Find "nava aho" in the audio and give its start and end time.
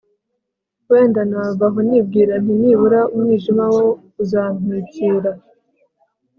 1.31-1.79